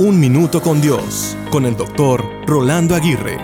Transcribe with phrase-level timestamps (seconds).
[0.00, 3.36] Un Minuto con Dios, con el doctor Rolando Aguirre.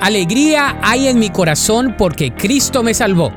[0.00, 3.32] Alegría hay en mi corazón porque Cristo me salvó.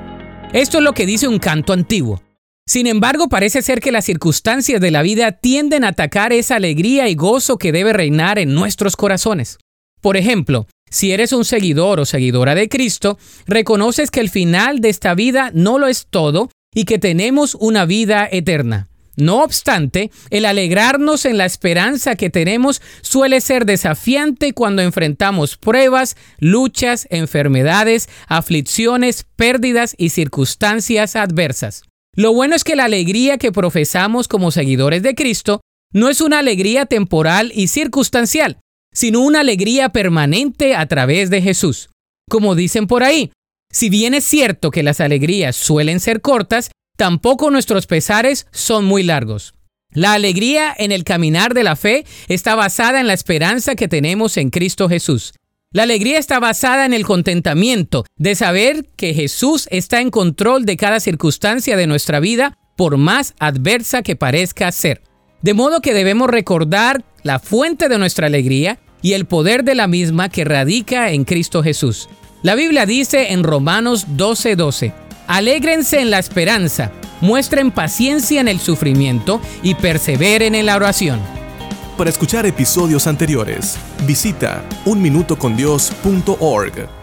[0.52, 2.24] Esto es lo que dice un canto antiguo.
[2.66, 7.08] Sin embargo, parece ser que las circunstancias de la vida tienden a atacar esa alegría
[7.08, 9.60] y gozo que debe reinar en nuestros corazones.
[10.02, 14.90] Por ejemplo, si eres un seguidor o seguidora de Cristo, reconoces que el final de
[14.90, 18.90] esta vida no lo es todo y que tenemos una vida eterna.
[19.20, 26.16] No obstante, el alegrarnos en la esperanza que tenemos suele ser desafiante cuando enfrentamos pruebas,
[26.40, 31.84] luchas, enfermedades, aflicciones, pérdidas y circunstancias adversas.
[32.16, 35.60] Lo bueno es que la alegría que profesamos como seguidores de Cristo
[35.92, 38.60] no es una alegría temporal y circunstancial,
[38.94, 41.90] sino una alegría permanente a través de Jesús.
[42.30, 43.32] Como dicen por ahí,
[43.72, 49.04] si bien es cierto que las alegrías suelen ser cortas, tampoco nuestros pesares son muy
[49.04, 49.54] largos.
[49.94, 54.36] La alegría en el caminar de la fe está basada en la esperanza que tenemos
[54.36, 55.34] en Cristo Jesús.
[55.72, 60.76] La alegría está basada en el contentamiento de saber que Jesús está en control de
[60.76, 65.02] cada circunstancia de nuestra vida, por más adversa que parezca ser.
[65.42, 69.88] De modo que debemos recordar la fuente de nuestra alegría y el poder de la
[69.88, 72.10] misma que radica en Cristo Jesús.
[72.44, 74.94] La Biblia dice en Romanos 12:12,
[75.30, 76.92] Alégrense en la esperanza,
[77.22, 81.20] muestren paciencia en el sufrimiento y perseveren en la oración.
[82.00, 83.78] Para escuchar episodios anteriores,
[84.08, 86.99] visita unminutocondios.org.